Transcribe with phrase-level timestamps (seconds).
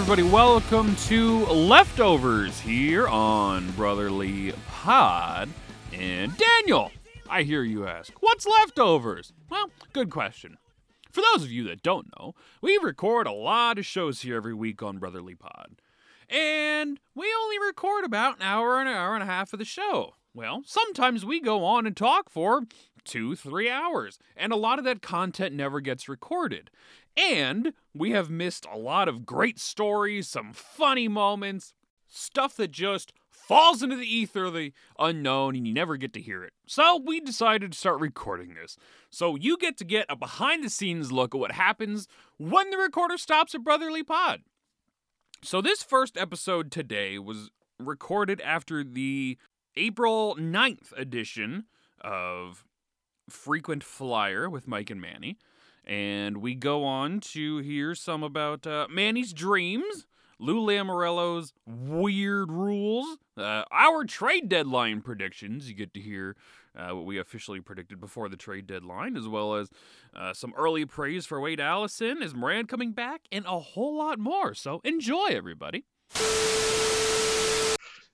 [0.00, 5.50] everybody, welcome to Leftovers here on Brotherly Pod.
[5.92, 6.90] And Daniel,
[7.28, 9.34] I hear you ask, what's leftovers?
[9.50, 10.56] Well, good question.
[11.12, 14.54] For those of you that don't know, we record a lot of shows here every
[14.54, 15.82] week on Brotherly Pod.
[16.30, 19.66] And we only record about an hour and an hour and a half of the
[19.66, 20.14] show.
[20.32, 22.62] Well, sometimes we go on and talk for
[23.04, 26.70] two, three hours, and a lot of that content never gets recorded.
[27.16, 31.74] And we have missed a lot of great stories, some funny moments,
[32.08, 36.20] stuff that just falls into the ether of the unknown and you never get to
[36.20, 36.52] hear it.
[36.66, 38.76] So we decided to start recording this.
[39.10, 42.06] So you get to get a behind the scenes look at what happens
[42.38, 44.42] when the recorder stops at Brotherly Pod.
[45.42, 49.36] So this first episode today was recorded after the
[49.74, 51.64] April 9th edition
[52.02, 52.64] of
[53.28, 55.38] Frequent Flyer with Mike and Manny.
[55.90, 60.06] And we go on to hear some about uh, Manny's dreams,
[60.38, 65.68] Lou Lamoriello's weird rules, uh, our trade deadline predictions.
[65.68, 66.36] You get to hear
[66.78, 69.68] uh, what we officially predicted before the trade deadline, as well as
[70.14, 74.20] uh, some early praise for Wade Allison, is Morin coming back, and a whole lot
[74.20, 74.54] more.
[74.54, 75.86] So enjoy, everybody.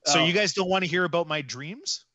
[0.06, 2.06] So you guys don't want to hear about my dreams?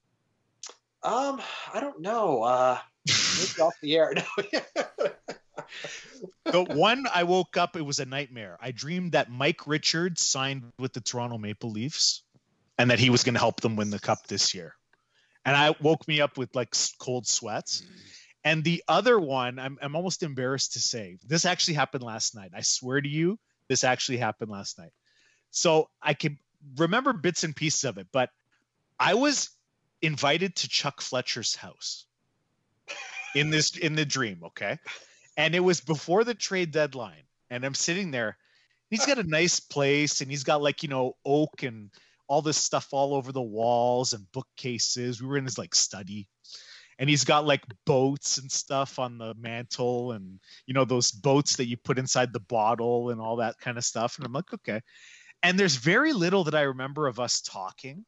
[1.03, 1.39] Um,
[1.71, 2.41] I don't know.
[2.41, 4.15] Uh, maybe off the air.
[6.45, 8.57] the one I woke up, it was a nightmare.
[8.61, 12.23] I dreamed that Mike Richards signed with the Toronto Maple Leafs
[12.77, 14.75] and that he was going to help them win the cup this year.
[15.45, 17.83] And I woke me up with like cold sweats.
[18.43, 22.51] And the other one, I'm, I'm almost embarrassed to say, this actually happened last night.
[22.55, 23.37] I swear to you,
[23.67, 24.91] this actually happened last night.
[25.51, 26.39] So I can
[26.77, 28.29] remember bits and pieces of it, but
[28.99, 29.49] I was
[30.01, 32.05] invited to Chuck Fletcher's house
[33.35, 34.79] in this in the dream, okay?
[35.37, 37.23] And it was before the trade deadline.
[37.49, 38.37] And I'm sitting there.
[38.89, 41.89] He's got a nice place and he's got like, you know, oak and
[42.27, 45.21] all this stuff all over the walls and bookcases.
[45.21, 46.27] We were in his like study.
[46.99, 51.55] And he's got like boats and stuff on the mantle and you know those boats
[51.55, 54.17] that you put inside the bottle and all that kind of stuff.
[54.17, 54.81] And I'm like, okay.
[55.41, 58.05] And there's very little that I remember of us talking,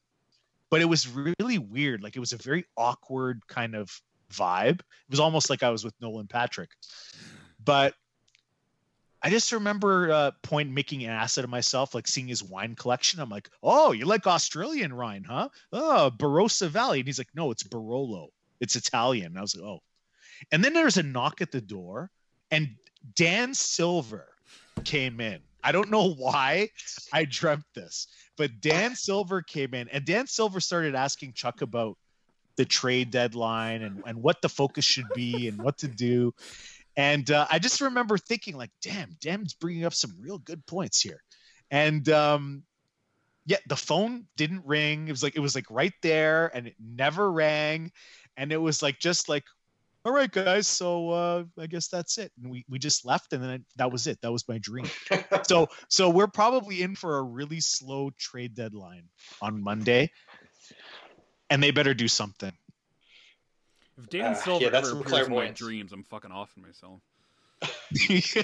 [0.69, 2.03] but it was really weird.
[2.03, 3.89] Like it was a very awkward kind of
[4.31, 4.79] vibe.
[4.79, 6.69] It was almost like I was with Nolan Patrick.
[7.63, 7.93] But
[9.21, 13.21] I just remember uh, point making an asset of myself, like seeing his wine collection.
[13.21, 15.47] I'm like, oh, you like Australian wine, huh?
[15.71, 16.99] Oh, Barossa Valley.
[16.99, 18.27] And he's like, no, it's Barolo.
[18.59, 19.27] It's Italian.
[19.27, 19.81] And I was like, oh.
[20.51, 22.11] And then there's a knock at the door,
[22.51, 22.75] and
[23.15, 24.27] Dan Silver
[24.83, 25.39] came in.
[25.63, 26.69] I don't know why
[27.13, 28.07] I dreamt this,
[28.37, 31.97] but Dan Silver came in, and Dan Silver started asking Chuck about
[32.57, 36.33] the trade deadline and, and what the focus should be and what to do.
[36.95, 41.01] And uh, I just remember thinking, like, damn, Dan's bringing up some real good points
[41.01, 41.21] here.
[41.71, 42.63] And um,
[43.45, 45.07] yeah, the phone didn't ring.
[45.07, 47.91] It was like it was like right there, and it never rang.
[48.37, 49.43] And it was like just like,
[50.05, 50.67] all right, guys.
[50.67, 52.31] So uh, I guess that's it.
[52.41, 54.19] And we we just left, and then it, that was it.
[54.21, 54.85] That was my dream.
[55.47, 59.05] so so we're probably in for a really slow trade deadline
[59.41, 60.11] on Monday
[61.53, 62.51] and they better do something.
[63.99, 66.99] If Dan uh, Silver yeah, that's ever appears in my dreams, I'm fucking offing myself.
[68.09, 68.43] yeah,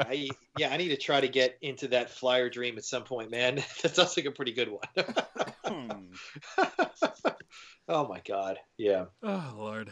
[0.00, 0.28] I,
[0.58, 3.54] yeah, I need to try to get into that flyer dream at some point, man.
[3.82, 5.14] that sounds like a pretty good one.
[5.64, 6.58] hmm.
[7.88, 9.04] oh my god, yeah.
[9.22, 9.90] Oh lord.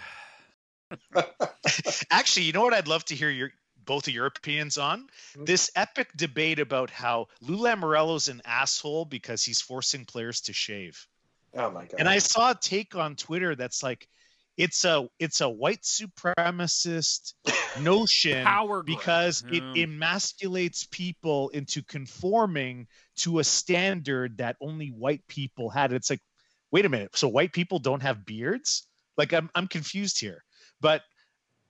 [2.10, 2.74] Actually, you know what?
[2.74, 3.52] I'd love to hear your
[3.84, 5.44] both of your opinions on mm-hmm.
[5.44, 11.06] this epic debate about how Lou Lamoriello's an asshole because he's forcing players to shave.
[11.54, 11.94] Oh my god!
[11.98, 14.08] And I saw a take on Twitter that's like,
[14.56, 17.34] it's a it's a white supremacist
[17.80, 19.72] notion Power because it hmm.
[19.74, 22.86] emasculates people into conforming
[23.16, 25.92] to a standard that only white people had.
[25.92, 26.22] It's like,
[26.70, 28.86] wait a minute, so white people don't have beards?
[29.16, 30.44] Like I'm I'm confused here.
[30.80, 31.02] But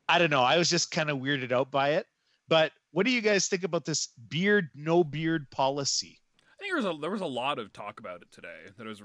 [0.08, 0.42] I don't know.
[0.42, 2.06] I was just kind of weirded out by it.
[2.48, 6.18] But what do you guys think about this beard no beard policy?
[6.40, 8.56] I think there was a there was a lot of talk about it today.
[8.76, 9.02] That was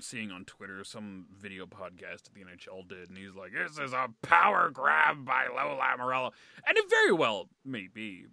[0.00, 3.92] seeing on Twitter some video podcast that the NHL did, and he's like, "This is
[3.92, 6.32] a power grab by Lou Lamoriello,"
[6.66, 8.26] and it very well may be.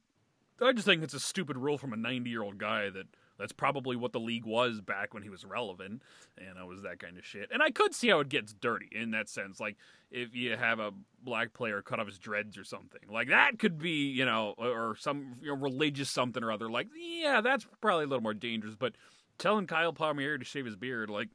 [0.62, 3.08] I just think it's a stupid rule from a 90 year old guy that
[3.38, 6.02] that's probably what the league was back when he was relevant,
[6.38, 7.50] and it was that kind of shit.
[7.52, 9.76] And I could see how it gets dirty in that sense, like
[10.12, 10.92] if you have a
[11.24, 14.96] black player cut off his dreads or something, like that could be, you know, or
[15.00, 16.70] some you know, religious something or other.
[16.70, 18.94] Like, yeah, that's probably a little more dangerous, but
[19.40, 21.30] telling Kyle Palmieri to shave his beard, like,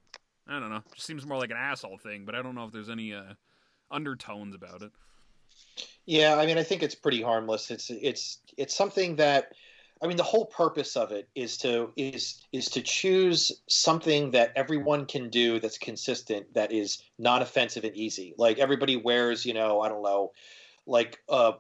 [0.49, 0.83] I don't know.
[0.95, 3.35] Just seems more like an asshole thing, but I don't know if there's any uh,
[3.91, 4.91] undertones about it.
[6.07, 7.71] Yeah, I mean, I think it's pretty harmless.
[7.71, 9.53] It's it's it's something that
[10.01, 14.53] I mean, the whole purpose of it is to is is to choose something that
[14.55, 18.35] everyone can do that's consistent, that is non-offensive and easy.
[18.39, 20.33] Like everybody wears, you know, I don't know,
[20.87, 21.55] like a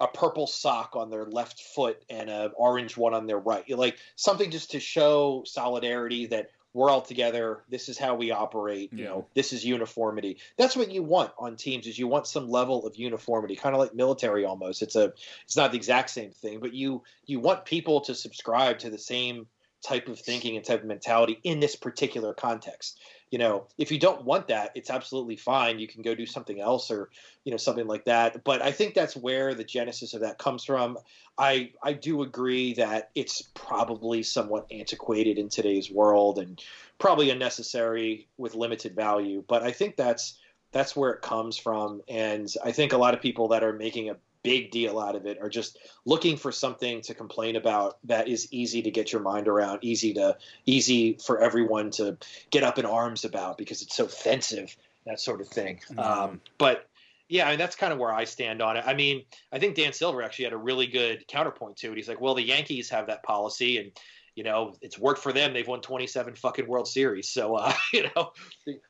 [0.00, 3.68] a purple sock on their left foot and an orange one on their right.
[3.70, 7.62] Like something just to show solidarity that we're all together.
[7.70, 8.92] This is how we operate.
[8.92, 10.38] You know, this is uniformity.
[10.58, 11.86] That's what you want on teams.
[11.86, 14.82] Is you want some level of uniformity, kind of like military almost.
[14.82, 15.12] It's a,
[15.44, 18.98] it's not the exact same thing, but you you want people to subscribe to the
[18.98, 19.46] same
[19.84, 22.98] type of thinking and type of mentality in this particular context.
[23.30, 25.78] You know, if you don't want that, it's absolutely fine.
[25.78, 27.10] You can go do something else or
[27.44, 28.44] you know something like that.
[28.44, 30.98] But I think that's where the genesis of that comes from.
[31.36, 36.62] I I do agree that it's probably somewhat antiquated in today's world and
[36.98, 39.44] probably unnecessary with limited value.
[39.46, 40.38] But I think that's
[40.72, 44.10] that's where it comes from, and I think a lot of people that are making
[44.10, 48.28] a big deal out of it are just looking for something to complain about that
[48.28, 50.36] is easy to get your mind around, easy to
[50.66, 52.16] easy for everyone to
[52.50, 54.76] get up in arms about because it's so offensive,
[55.06, 55.80] that sort of thing.
[55.98, 56.88] Um, but
[57.28, 58.84] yeah, I mean, that's kind of where I stand on it.
[58.86, 61.96] I mean, I think Dan Silver actually had a really good counterpoint to it.
[61.96, 63.90] He's like, well, the Yankees have that policy and
[64.34, 65.52] you know, it's worked for them.
[65.52, 67.28] They've won 27 fucking World Series.
[67.30, 68.32] So, uh, you know,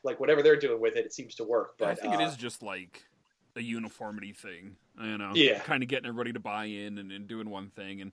[0.02, 1.74] like whatever they're doing with it, it seems to work.
[1.78, 3.04] But I think uh, it is just like
[3.56, 4.76] a uniformity thing.
[5.00, 5.60] You know, Yeah.
[5.60, 8.00] kind of getting everybody to buy in and, and doing one thing.
[8.00, 8.12] And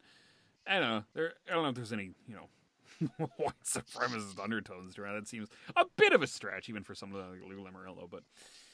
[0.68, 1.04] I don't know.
[1.14, 3.08] There, I don't know if there's any, you know,
[3.38, 5.18] white supremacist undertones to it.
[5.18, 8.10] It seems a bit of a stretch, even for someone like Lou Lamoriello.
[8.10, 8.24] But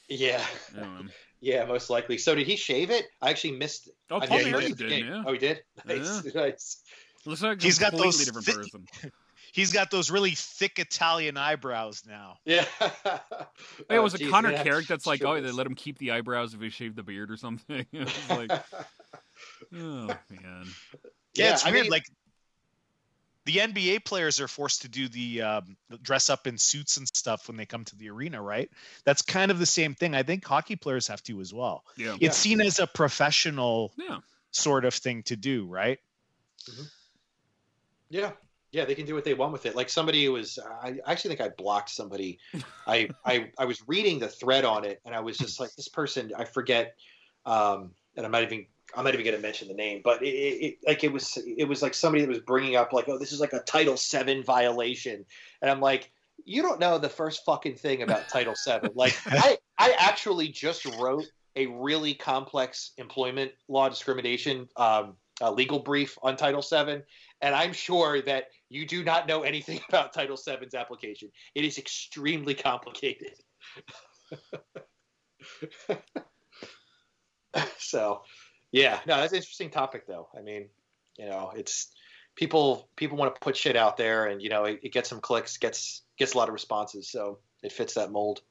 [0.10, 0.44] Yeah,
[0.78, 1.02] I
[1.42, 2.18] yeah, most likely.
[2.18, 3.06] So did he shave it?
[3.22, 3.90] I actually missed.
[4.12, 5.06] Oh, I Paul missed he most Mary of the did.
[5.06, 5.62] Yeah, Oh, he did.
[5.86, 6.78] Nice, nice.
[7.26, 8.88] looks like He's got completely those different thi- person.
[9.54, 12.38] He's got those really thick Italian eyebrows now.
[12.46, 12.66] Yeah.
[13.90, 14.64] Hey, Oh, was it geez, Connor yeah.
[14.64, 17.32] Carrick that's like, oh, they let him keep the eyebrows if he shaved the beard
[17.32, 17.86] or something?
[17.94, 20.66] it's like, oh man.
[21.34, 21.84] Yeah, it's I weird.
[21.84, 22.06] mean- like
[23.46, 27.48] the NBA players are forced to do the um, dress up in suits and stuff
[27.48, 28.70] when they come to the arena, right?
[29.06, 30.16] That's kind of the same thing.
[30.16, 31.86] I think hockey players have to as well.
[31.96, 32.18] Yeah.
[32.20, 34.18] It's seen as a professional Yeah.
[34.52, 35.98] sort of thing to do, right?
[38.10, 38.32] Yeah.
[38.78, 39.76] Yeah, they can do what they want with it.
[39.76, 42.38] Like somebody who was, I actually think I blocked somebody.
[42.88, 45.88] I, I, I was reading the thread on it, and I was just like, this
[45.88, 46.96] person, I forget,
[47.48, 50.28] um, and I'm not even, I'm not even going to mention the name, but it,
[50.28, 53.32] it, like it was, it was like somebody that was bringing up like, oh, this
[53.32, 55.26] is like a Title VII violation,
[55.64, 56.12] and I'm like,
[56.46, 58.90] you don't know the first fucking thing about Title VII.
[58.94, 61.26] Like, I, I actually just wrote
[61.56, 67.02] a really complex employment law discrimination um, uh, legal brief on Title VII,
[67.42, 71.30] and I'm sure that you do not know anything about Title VII's application.
[71.56, 73.34] It is extremely complicated.
[77.78, 78.22] so,
[78.72, 80.30] yeah, no, that's an interesting topic, though.
[80.38, 80.70] I mean,
[81.18, 81.92] you know, it's
[82.36, 85.20] people people want to put shit out there, and you know, it, it gets some
[85.20, 88.42] clicks, gets gets a lot of responses, so it fits that mold.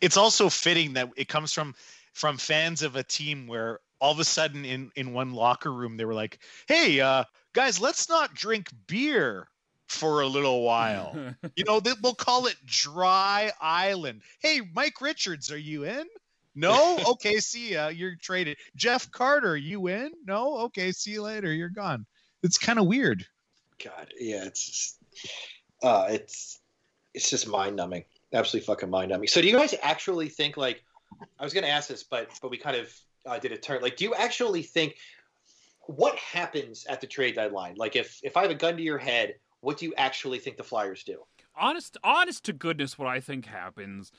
[0.00, 1.74] It's also fitting that it comes from
[2.12, 5.96] from fans of a team where all of a sudden in in one locker room
[5.96, 9.48] they were like, "Hey, uh, guys, let's not drink beer
[9.88, 11.16] for a little while."
[11.56, 14.22] You know, they, we'll call it Dry Island.
[14.40, 16.06] Hey, Mike Richards, are you in?
[16.54, 16.98] No?
[17.06, 17.88] Okay, see ya.
[17.88, 18.56] You're traded.
[18.76, 20.12] Jeff Carter, you in?
[20.24, 20.58] No?
[20.58, 21.52] Okay, see you later.
[21.52, 22.06] You're gone.
[22.42, 23.26] It's kind of weird.
[23.82, 24.98] God, yeah, it's just,
[25.82, 26.60] uh, it's
[27.14, 29.28] it's just mind numbing, absolutely fucking mind numbing.
[29.28, 30.82] So, do you guys actually think like
[31.38, 32.94] I was going to ask this, but but we kind of
[33.26, 33.82] uh, did a turn.
[33.82, 34.96] Like, do you actually think
[35.82, 37.74] what happens at the trade deadline?
[37.76, 40.56] Like, if if I have a gun to your head, what do you actually think
[40.56, 41.24] the Flyers do?
[41.56, 44.12] honest honest to goodness what I think happens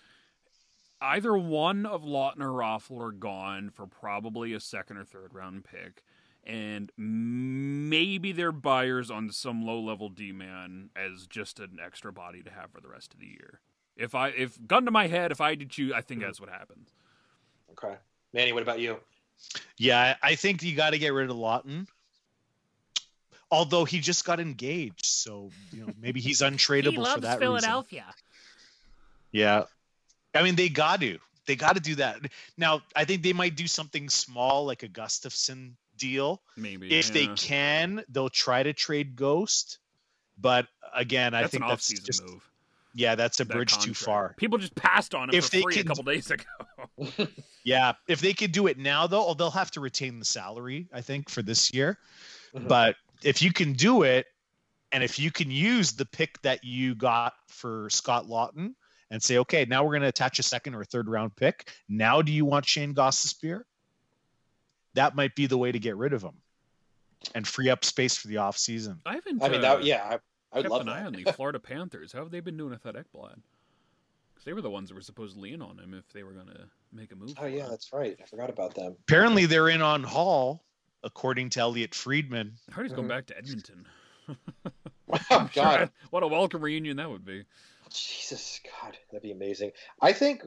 [1.01, 5.63] either one of Laughton or Raffl are gone for probably a second or third round
[5.63, 6.03] pick
[6.43, 12.41] and maybe they're buyers on some low level D man as just an extra body
[12.43, 13.61] to have for the rest of the year.
[13.95, 16.41] If I if gun to my head, if I had to choose, I think that's
[16.41, 16.89] what happens.
[17.71, 17.95] Okay,
[18.33, 18.97] Manny, what about you?
[19.77, 21.87] Yeah, I I think you got to get rid of Laughton.
[23.49, 27.39] Although he just got engaged, so you know maybe he's untradeable he for loves that
[27.39, 28.05] Philadelphia.
[28.07, 28.13] reason.
[29.31, 29.63] Yeah,
[30.33, 32.19] I mean they got to, they got to do that.
[32.57, 36.41] Now I think they might do something small like a Gustafsson deal.
[36.55, 39.79] Maybe If they can, they'll try to trade Ghost.
[40.37, 42.50] But again, I think an that's off-season just move.
[42.93, 44.33] Yeah, that's a that bridge too far.
[44.37, 46.43] People just passed on it If for they free a couple days ago.
[47.63, 50.87] Yeah, if they could do it now though, oh, they'll have to retain the salary,
[50.91, 51.99] I think, for this year.
[52.55, 52.67] Mhm.
[52.67, 54.25] But if you can do it,
[54.91, 58.73] and if you can use the pick that you got for Scott Laughton
[59.11, 61.71] and say, okay, now we're going to attach a second or a third round pick.
[61.87, 63.61] Now, do you want Shayne Gostisbehere?
[64.95, 66.33] That might be the way to get rid of him.
[67.35, 68.99] and free up space for the off season.
[69.05, 69.43] I haven't.
[69.43, 70.17] I mean, uh, that yeah,
[70.51, 70.95] I, I would kept love an that.
[70.97, 72.11] eye on the Florida Panthers.
[72.13, 73.35] How have they been doing with that Ekblad?
[74.33, 76.33] Because they were the ones that were supposed to lean on him if they were
[76.33, 77.33] going to make a move.
[77.39, 77.69] Oh yeah, him.
[77.69, 78.17] that's right.
[78.21, 78.95] I forgot about them.
[79.07, 80.63] Apparently, they're in on Hall,
[81.03, 82.53] according to Elliotte Friedman.
[82.69, 83.09] I heard he's going Mhm.
[83.09, 83.85] back to Edmonton.
[85.29, 87.43] Oh God, what a welcome reunion that would be.
[87.89, 89.71] Jesus, God, that'd be amazing.
[90.01, 90.43] I think.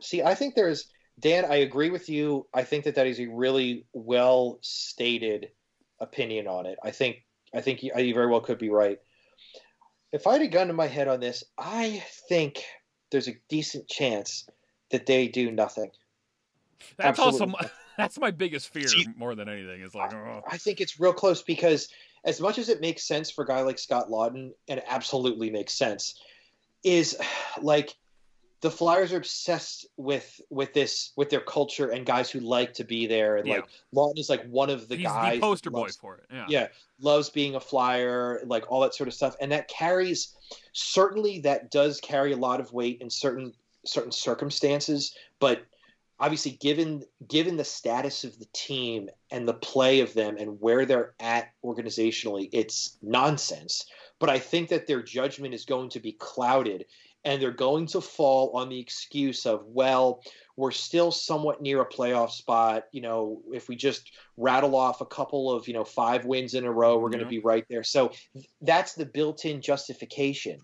[0.00, 0.86] See, I think there's
[1.18, 1.44] Dan.
[1.44, 2.46] I agree with you.
[2.54, 5.48] I think that that is a really well stated
[5.98, 6.78] opinion on it.
[6.84, 7.23] I think.
[7.54, 8.98] I think you, you very well could be right.
[10.12, 12.62] If I had a gun to my head on this, I think
[13.10, 14.48] there's a decent chance
[14.90, 15.90] that they do nothing.
[16.96, 17.40] That's Absolutely.
[17.40, 19.80] also my, that's my biggest fear See- more than anything.
[19.82, 21.88] It's like, oh, I think it's real close because
[22.24, 25.50] as much as it makes sense for a guy like Scott Laughton, and it absolutely
[25.50, 26.20] makes sense,
[26.82, 27.16] is
[27.62, 27.94] like
[28.64, 32.82] the Flyers are obsessed with with this with their culture and guys who like to
[32.82, 33.56] be there, and Yeah.
[33.56, 36.24] like Laughton is like one of the he's guys the poster that boy for it.
[36.32, 36.46] Yeah.
[36.48, 36.68] yeah,
[36.98, 40.34] loves being a flyer, like all that sort of stuff, and that carries
[40.72, 43.52] certainly that does carry a lot of weight in certain
[43.84, 45.66] certain circumstances, but
[46.18, 50.86] obviously given given the status of the team and the play of them and where
[50.86, 53.84] they're at organizationally, it's nonsense.
[54.18, 56.86] But I think that their judgment is going to be clouded
[57.24, 60.22] and they're going to fall on the excuse of, well,
[60.56, 62.84] we're still somewhat near a playoff spot.
[62.92, 66.64] You know, if we just rattle off a couple of, you know, five wins in
[66.64, 67.82] a row, we're going to be right there.
[67.82, 68.12] So
[68.60, 70.58] that's the built in justification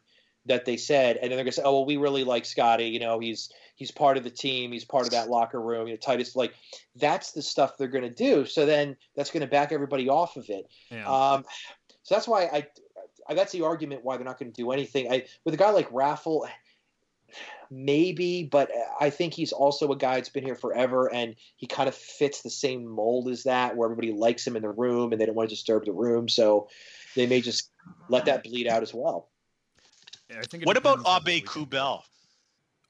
[0.47, 1.17] that they said.
[1.17, 2.87] And then they're going to say, oh, well, we really like Scotty.
[2.87, 4.71] You know, he's he's part of the team.
[4.71, 5.87] He's part of that locker room.
[5.87, 6.55] You know, Titus, like
[6.97, 8.45] that's the stuff they're going to do.
[8.47, 10.67] So then that's going to back everybody off of it.
[10.91, 11.09] Yeah.
[11.09, 11.45] Um,
[12.03, 12.67] so that's why I,
[13.31, 15.11] I that's the argument why they're not going to do anything.
[15.11, 16.49] I with a guy like Raffl,
[17.71, 18.71] maybe, but
[19.01, 22.43] I think he's also a guy that's been here forever, and he kind of fits
[22.43, 25.37] the same mold as that, where everybody likes him in the room and they don't
[25.37, 26.69] want to disturb the room, so
[27.15, 27.71] they may just
[28.09, 29.29] let that bleed out as well.
[30.31, 30.67] I think.
[30.67, 31.45] What about Abe.
[31.45, 32.03] Kubel?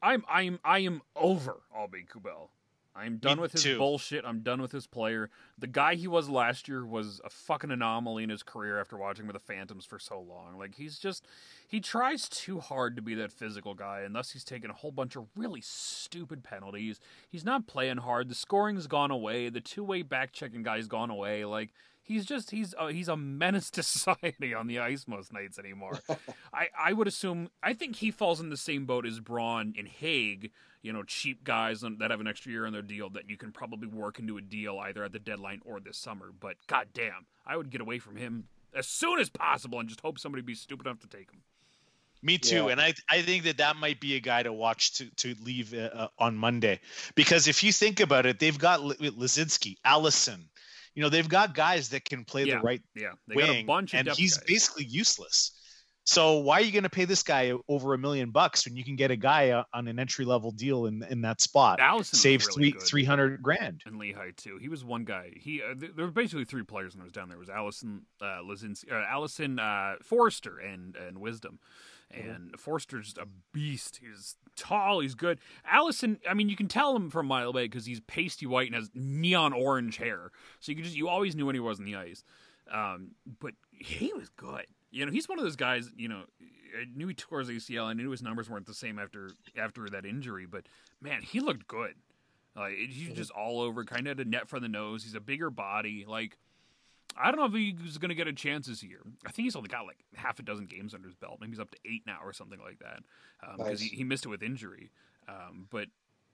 [0.02, 2.48] I'm I'm I am over Aubé-Kubel.
[2.94, 3.78] I'm done Me with his too.
[3.78, 4.24] bullshit.
[4.24, 5.30] I'm done with his player.
[5.58, 9.26] The guy he was last year was a fucking anomaly in his career after watching
[9.26, 10.58] with the Phantoms for so long.
[10.58, 11.26] Like he's just
[11.68, 14.90] he tries too hard to be that physical guy, and thus he's taken a whole
[14.90, 16.98] bunch of really stupid penalties.
[17.28, 18.28] He's not playing hard.
[18.28, 19.50] The scoring's gone away.
[19.50, 21.44] The two way back checking guy's gone away.
[21.44, 21.70] Like
[22.02, 25.98] he's just he's uh, he's a menace to society on the ice most nights anymore.
[26.54, 29.88] I, I would assume I think he falls in the same boat as Braun and
[29.88, 30.50] Hägg,
[30.82, 33.52] you know, cheap guys that have an extra year on their deal that you can
[33.52, 36.30] probably work into a deal either at the deadline or this summer.
[36.38, 40.18] But goddamn, I would get away from him as soon as possible and just hope
[40.18, 41.40] somebody be stupid enough to take him.
[42.22, 42.68] Me too, Yeah.
[42.72, 45.72] and I I think that that might be a guy to watch to to leave
[45.72, 46.78] uh, uh, on Monday,
[47.14, 50.50] because if you think about it, they've got L- Laczynski, Allison,
[50.94, 53.52] you know, they've got guys that can play Yeah, the right Yeah, they got a
[53.52, 54.44] wing, bunch of and he's guys.
[54.46, 55.52] basically useless.
[56.04, 58.82] So why are you going to pay this guy over a million bucks when you
[58.82, 62.16] can get a guy uh, on an entry level deal in in that spot, Allison
[62.16, 63.82] was save really three three hundred grand?
[63.86, 64.56] and Lehigh too.
[64.60, 65.30] He was one guy.
[65.36, 67.36] He uh, th- there were basically three players when I was down there.
[67.36, 71.60] It was Allison, uh, Laczynski, uh, Allison uh, Foerster, and and Wisdom.
[72.12, 74.00] And Foerster's a beast.
[74.02, 75.00] He's tall.
[75.00, 75.38] He's good.
[75.64, 78.66] Allison, I mean, you can tell him from a mile away because he's pasty white
[78.66, 80.30] and has neon orange hair.
[80.60, 82.24] So you could just you always knew when he was in the ice.
[82.72, 84.66] Um, but he was good.
[84.90, 85.90] You know, he's one of those guys.
[85.96, 86.22] You know,
[86.78, 87.84] I knew he tore his ACL.
[87.84, 90.46] I knew his numbers weren't the same after after that injury.
[90.46, 90.66] But
[91.00, 91.94] man, he looked good.
[92.56, 95.04] Like he's just all over, kind of had a net for the nose.
[95.04, 96.04] He's a bigger body.
[96.06, 96.36] Like
[97.16, 99.00] I don't know if he's going to get a chance this year.
[99.26, 101.38] I think he's only got like half a dozen games under his belt.
[101.40, 103.00] Maybe he's up to eight now or something like that
[103.56, 103.80] because Nice.
[103.80, 104.90] he, he missed it with injury.
[105.28, 105.86] Um, but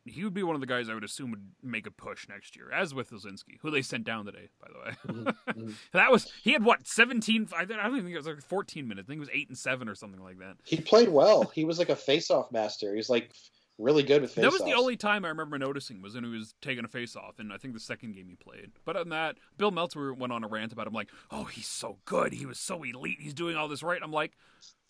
[0.04, 2.54] he would be one of the guys I would assume would make a push next
[2.54, 5.34] year, as with Ozinski, who they sent down today, by the way.
[5.64, 5.74] mhm.
[5.92, 7.48] that was he had what seventeen?
[7.56, 9.06] I don't even think it was like fourteen minutes.
[9.06, 10.56] I think it was eight and seven or something like that.
[10.64, 11.50] He played well.
[11.54, 12.90] He was like a face-off master.
[12.92, 13.32] He was like
[13.78, 14.56] really good with face-offs.
[14.56, 17.16] That was the only time I remember noticing was when he was taking a face
[17.16, 18.72] off, and I think the second game he played.
[18.84, 21.98] But than that, Bill Meltzer went on a rant about him, like, "Oh, he's so
[22.04, 22.32] good.
[22.32, 23.20] He was so elite.
[23.20, 24.32] He's doing all this right." I'm like,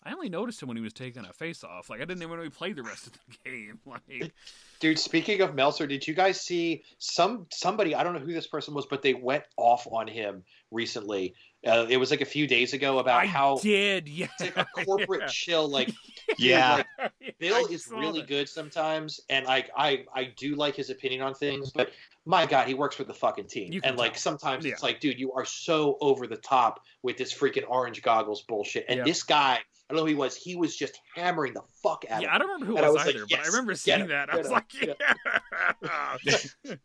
[0.03, 1.89] I only noticed him when he was taking a face off.
[1.89, 3.79] Like, I didn't even know he played the rest of the game.
[3.85, 4.31] Like,
[4.79, 7.93] Dude, speaking of Meltzer, did you guys see some somebody?
[7.93, 11.33] I don't know who this person was, but they went off on him recently.
[11.67, 14.27] Uh, it was like a few days ago about I how did, yeah.
[14.39, 15.67] it's like a corporate chill.
[15.69, 15.91] Like
[16.37, 21.21] Yeah, like, Bill is really good sometimes, and like I I do like his opinion
[21.21, 21.91] on things, but
[22.25, 24.19] my God, he works for the fucking team, and like tell.
[24.21, 28.41] sometimes it's like, dude, you are so over the top with this freaking orange goggles
[28.43, 28.85] bullshit.
[28.89, 29.03] And Yeah.
[29.05, 29.59] this guy, I
[29.93, 32.37] don't know who he was, he was just hammering the fuck out Yeah, of I
[32.39, 34.07] don't remember who And it I was, was like, either, but I remember seeing him,
[34.09, 34.29] that.
[34.33, 34.65] I was him, like,
[36.25, 36.75] yeah.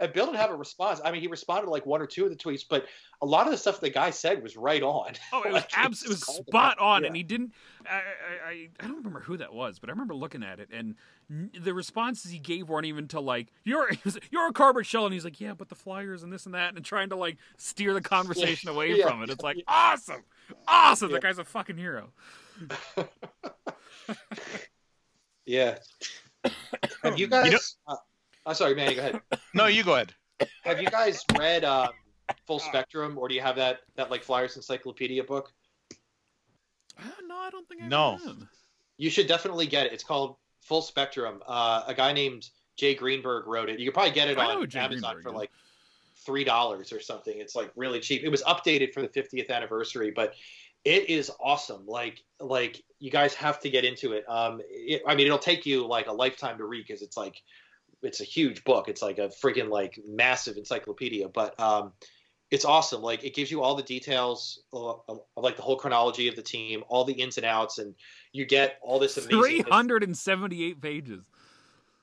[0.00, 1.00] And Bill didn't have a response.
[1.04, 2.86] I mean, he responded to like one or two of the tweets, but
[3.20, 5.12] a lot of the stuff the guy said was right on.
[5.32, 7.06] Oh, it was Like, abs- it was spot on, Yeah.
[7.08, 7.52] and he didn't.
[7.86, 8.00] I, I
[8.48, 10.94] I I don't remember who that was, but I remember looking at it, and
[11.28, 13.90] the responses he gave weren't even to like you're
[14.30, 16.74] you're a cardboard shell, and he's like, yeah, but the Flyers and this and that,
[16.74, 19.08] and trying to like steer the conversation away Yeah.
[19.08, 19.30] from it.
[19.30, 20.22] It's like awesome,
[20.68, 21.10] awesome.
[21.10, 21.14] Yeah.
[21.16, 22.10] That guy's a fucking hero.
[25.46, 25.78] Yeah.
[27.02, 27.46] Have you guys?
[27.46, 27.96] You know- uh,
[28.46, 28.94] I'm sorry, man.
[28.94, 29.20] Go ahead.
[29.54, 30.14] No, you go ahead.
[30.62, 31.90] Have you guys read um,
[32.46, 35.52] Full Spectrum, or do you have that that like Flyers Encyclopedia book?
[36.98, 37.90] Uh, no, I don't think I have.
[37.90, 38.18] No.
[38.26, 38.36] have.
[38.96, 39.92] You should definitely get it.
[39.92, 41.42] It's called Full Spectrum.
[41.46, 43.78] Uh, a guy named Jay Greenberg wrote it.
[43.78, 45.34] You could probably get it I on Amazon Greenberg for is.
[45.34, 45.50] like
[46.24, 47.34] three dollars or something.
[47.36, 48.22] It's like really cheap.
[48.24, 50.34] It was updated for the 50th anniversary, but
[50.84, 51.86] it is awesome.
[51.86, 54.24] Like like you guys have to get into it.
[54.28, 57.42] Um, it, I mean, it'll take you like a lifetime to read because it's like
[58.02, 58.88] it's a huge book.
[58.88, 61.92] It's like a freaking like massive encyclopedia, but um,
[62.50, 63.02] it's awesome.
[63.02, 66.42] Like it gives you all the details of, of like the whole chronology of the
[66.42, 67.94] team, all the ins and outs, and
[68.32, 69.40] you get all this amazing.
[69.40, 71.24] Three hundred and seventy-eight pages.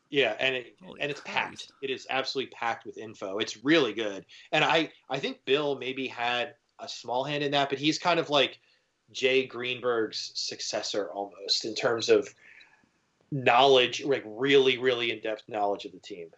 [0.10, 1.38] Yeah, and it, Holy and it's Christ.
[1.38, 1.72] packed.
[1.84, 3.38] It is absolutely packed with info.
[3.38, 4.26] It's really good.
[4.52, 8.20] And I I think Bill maybe had a small hand in that, but he's kind
[8.20, 8.60] of like
[9.12, 12.34] Jay Greenberg's successor almost in terms of
[13.32, 16.30] knowledge, like really really in depth knowledge of the team.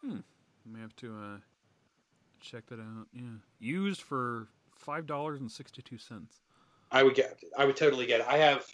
[0.00, 0.18] Hmm.
[0.66, 1.36] I may have to uh,
[2.40, 3.06] check that out.
[3.12, 3.22] Yeah,
[3.58, 6.40] used for five dollars and sixty-two cents.
[6.90, 8.26] I would get I would totally get it.
[8.28, 8.64] I have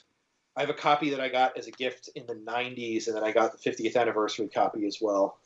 [0.56, 3.22] I have a copy that I got as a gift in the 90s and then
[3.22, 5.38] I got the 50th anniversary copy as well.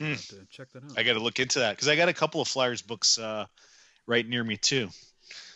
[0.00, 0.92] I'll to check that out.
[0.96, 3.46] I got to look into that because I got a couple of Flyers books uh,
[4.06, 4.88] right near me too.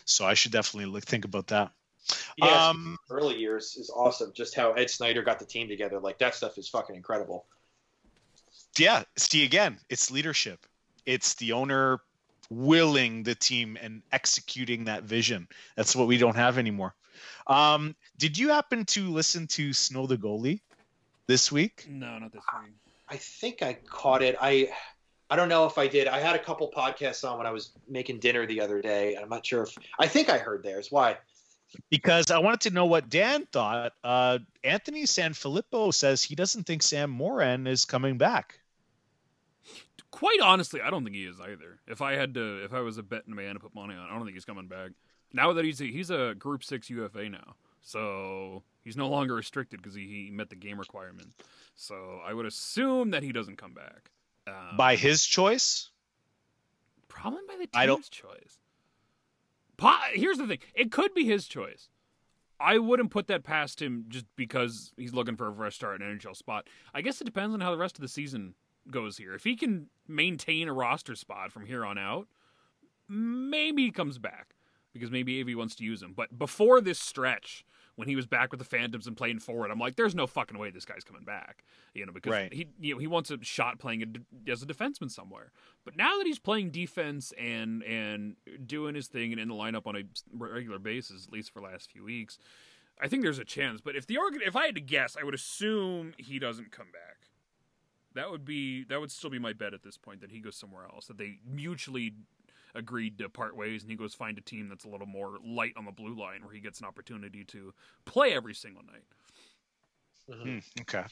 [0.05, 1.71] So I should definitely look think about that.
[2.37, 4.31] Yeah, Um, early years is awesome.
[4.33, 7.45] Just how Ed Snider got the team together, like that stuff is fucking incredible.
[8.77, 10.65] yeah, see again, it's leadership.
[11.05, 11.99] It's the owner
[12.49, 15.47] willing the team and executing that vision.
[15.75, 16.93] That's what we don't have anymore.
[17.47, 20.61] Um, did you happen to listen to Snow the goalie
[21.27, 21.85] this week?
[21.89, 22.73] no, not this week.
[23.09, 24.35] I think I caught it.
[24.39, 24.69] I
[25.29, 26.07] I don't know if I did.
[26.07, 29.15] I had a couple podcasts on when I was making dinner the other day.
[29.15, 30.91] I'm not sure if I think I heard theirs.
[30.91, 31.17] Why?
[31.89, 33.93] Because I wanted to know what Dan thought.
[34.03, 38.59] Uh, Anthony Sanfilippo says he doesn't think Sam Morin is coming back.
[40.11, 41.79] Quite honestly, I don't think he is either.
[41.87, 44.13] If I had to, if I was a betting man to put money on, I
[44.13, 44.91] don't think he's coming back.
[45.33, 49.81] Now that he's a, he's a Group Six UFA now, so he's no longer restricted
[49.81, 51.29] because he, he met the game requirement.
[51.75, 54.11] So I would assume that he doesn't come back.
[54.47, 55.89] Um, By his choice?
[57.07, 58.57] Probably by the I don't- team's choice.
[60.13, 61.89] Here's the thing: it could be his choice.
[62.59, 66.07] I wouldn't put that past him just because he's looking for a fresh start in
[66.07, 66.67] an NHL spot.
[66.93, 68.53] I guess it depends on how the rest of the season
[68.89, 69.33] goes here.
[69.33, 72.27] If he can maintain a roster spot from here on out,
[73.09, 74.55] maybe he comes back
[74.93, 76.13] because maybe AV wants to use him.
[76.15, 79.79] But before this stretch, when he was back with the Phantoms and playing forward, I'm
[79.79, 81.63] like, there's no fucking way this guy's coming back.
[81.93, 82.53] You know, because Right.
[82.53, 84.03] he you know he wants a shot playing
[84.47, 85.51] a, as a defenseman somewhere.
[85.83, 89.85] But now that he's playing defense and and doing his thing and in the lineup
[89.87, 92.37] on a regular basis, at least for the last few weeks,
[93.01, 93.81] I think there's a chance.
[93.81, 96.87] But if the organ, if I had to guess, I would assume he doesn't come
[96.93, 97.27] back.
[98.13, 100.55] That would be that would still be my bet at this point that he goes
[100.55, 101.07] somewhere else.
[101.07, 102.13] That they mutually
[102.75, 105.73] agreed to part ways, and he goes find a team that's a little more light
[105.77, 107.73] on the blue line, where he gets an opportunity to
[108.05, 109.03] play every single night.
[110.43, 111.03] Hmm, okay.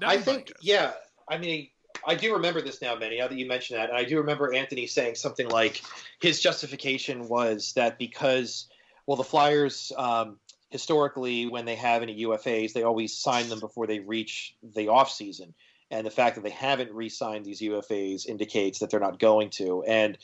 [0.00, 0.56] That I would be my think, guess.
[0.60, 0.92] yeah.
[1.28, 1.68] I mean,
[2.06, 3.18] I do remember this now, Manny.
[3.18, 5.82] Now that you mention that, and I do remember Anthony saying something like
[6.20, 8.68] his justification was that because,
[9.06, 10.38] well, the Flyers um,
[10.70, 15.10] historically, when they have any UFAs, they always sign them before they reach the off
[15.10, 15.54] season,
[15.90, 19.84] and the fact that they haven't re-signed these UFAs indicates that they're not going to.
[19.84, 20.18] And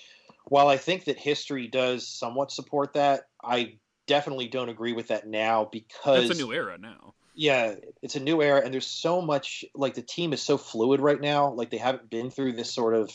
[0.46, 5.26] while I think that history does somewhat support that, I definitely don't agree with that
[5.26, 7.14] now because it's a new era now.
[7.34, 11.00] yeah, it's a new era, and there's so much like the team is so fluid
[11.00, 11.52] right now.
[11.52, 13.10] Like they haven't been through this sort of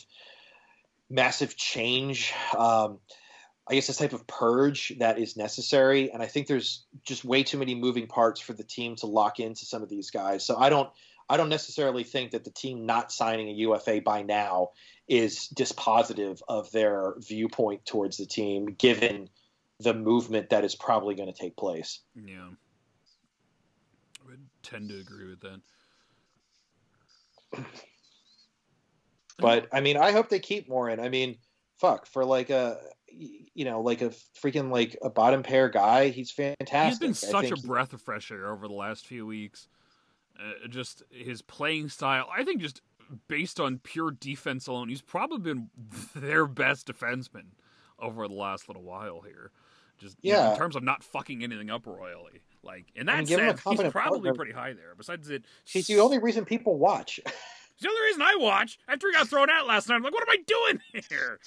[1.10, 2.34] massive change.
[2.58, 3.00] Um,
[3.70, 7.44] I guess this type of purge that is necessary, and I think there's just way
[7.44, 10.46] too many moving parts for the team to lock into some of these guys.
[10.46, 10.90] So I don't,
[11.30, 14.70] I don't necessarily think that the team not signing a UFA by now
[15.08, 19.30] is dispositive of their viewpoint towards the team, given
[19.80, 22.00] the movement that is probably going to take place.
[22.16, 22.50] Yeah.
[24.22, 25.62] I would tend to agree with that.
[29.40, 31.00] But I mean, I hope they keep Morin.
[31.00, 31.38] I mean,
[31.78, 34.10] fuck for like a you know like a
[34.42, 36.10] freaking like a bottom pair guy.
[36.10, 36.88] He's fantastic.
[36.90, 39.68] He's been such a he- breath of fresh air over the last few weeks.
[40.40, 42.82] Uh, just his playing style, I think, just
[43.28, 45.70] based on pure defense alone, he's probably been
[46.16, 47.46] their best defenseman
[48.00, 49.52] over the last little while here.
[49.98, 50.52] Just you know, Yeah.
[50.54, 52.42] in terms of not fucking anything up royally.
[52.64, 54.34] Like in that I mean, give him a sense, he's probably partner.
[54.34, 54.94] pretty high there.
[54.98, 57.20] Besides it, He's the only reason people watch.
[57.80, 58.80] It's the only reason I watch.
[58.88, 61.40] After he got thrown out last night, I'm like, what am I doing here?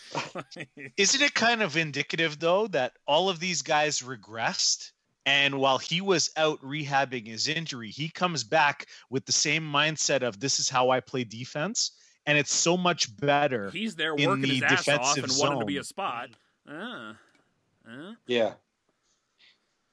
[0.97, 4.93] Isn't it kind of indicative though that all of these guys regressed?
[5.31, 10.23] And while he was out rehabbing his injury, he comes back with the same mindset
[10.23, 11.93] of this is how I play defense.
[12.27, 13.71] And it's so much better.
[13.71, 16.31] He's there In working his the ass off defensive and wanting to be a spot.
[16.69, 17.13] Uh,
[17.89, 18.13] uh.
[18.27, 18.55] Yeah.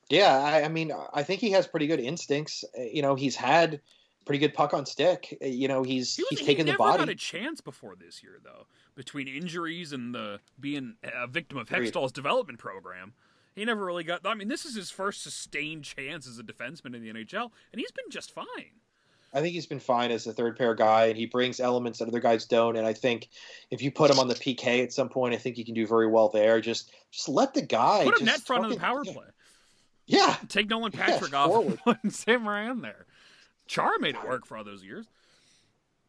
[0.10, 2.63] Yeah, I, I mean, I think he has pretty good instincts.
[2.78, 3.82] Uh, You know, he's had
[4.26, 5.38] pretty good puck on stick.
[5.41, 6.84] Uh, You know, he's He, was, he's he taken the body.
[6.84, 7.12] never got body.
[7.13, 8.67] a chance before this year, though.
[8.95, 11.93] Between injuries and the being a victim of Agreed.
[11.93, 13.13] Hextall's development program,
[13.58, 14.26] he never really got.
[14.26, 17.80] I mean, this is his first sustained chance as a defenseman in the NHL, and
[17.80, 18.46] he's been just fine.
[19.34, 22.08] I think he's been fine as a third pair guy, and he brings elements that
[22.08, 22.78] other guys don't.
[22.78, 23.30] And I think
[23.72, 25.88] if you put him on the PK at some point, I think he can do
[25.88, 26.62] very well there.
[26.62, 29.13] Just just let the guy Put a net front on the power yeah.
[29.13, 29.26] play.
[30.06, 33.08] Yeah, Take Nolan Yeah, Patrick off and put Sam Morin there.
[33.67, 35.08] Char made it work for all those years.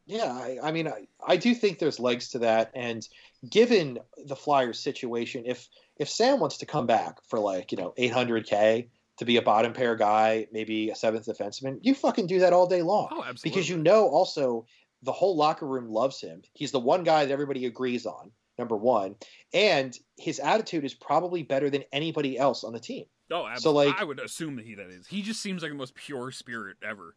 [0.09, 3.07] Yeah, I, I mean, I, I do think there's legs to that, and
[3.47, 5.67] given the Flyers' situation, if
[5.97, 9.71] if Sam wants to come back for like you know 800k to be a bottom
[9.73, 13.49] pair guy, maybe a seventh defenseman, you fucking do that all day long Oh, absolutely.
[13.51, 14.65] because you know also
[15.03, 16.41] the whole locker room loves him.
[16.53, 19.15] He's the one guy that everybody agrees on, number one,
[19.53, 23.05] and his attitude is probably better than anybody else on the team.
[23.31, 23.59] Oh, absolutely.
[23.59, 25.05] So, like- I would assume that he that is.
[25.05, 27.15] He just seems like the most pure spirit ever.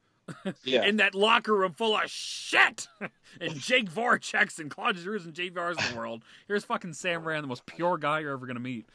[0.64, 2.88] Yeah, In that locker room full of shit,
[3.40, 6.22] and Jake Voracek's and Claude Giroux's and JVR's in the world.
[6.46, 8.86] Here's fucking Sam Rand, the most pure guy you're ever gonna meet.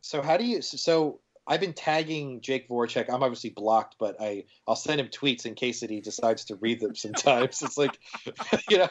[0.00, 0.62] So how do you?
[0.62, 3.08] So I've been tagging Jake Voracek.
[3.12, 6.56] I'm obviously blocked, but I I'll send him tweets in case that he decides to
[6.56, 6.94] read them.
[6.94, 7.98] Sometimes it's like,
[8.70, 8.88] you know,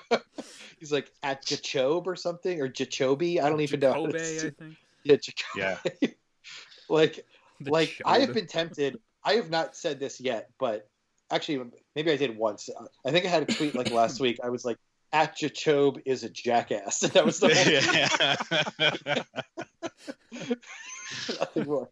[0.80, 3.42] he's like at Jachobe or something or Jachobe.
[3.42, 3.94] I don't even know.
[3.94, 4.76] how Jacobe, say- I think.
[5.06, 5.80] Yeah, Jacobe.
[6.02, 6.08] Yeah.
[6.90, 7.26] like
[7.60, 9.00] The like I have been tempted.
[9.24, 10.90] I have not said this yet, but
[11.34, 11.64] actually
[11.96, 12.70] maybe I did once.
[13.06, 14.40] I think I had a tweet like last week.
[14.44, 14.78] I was like,
[15.12, 17.00] at Jachobe is a jackass.
[17.14, 17.76] that was the whole
[21.40, 21.90] Nothing more.